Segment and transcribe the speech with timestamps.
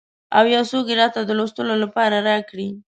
[0.37, 2.69] او یو څوک یې راته د لوستلو لپاره راکړي.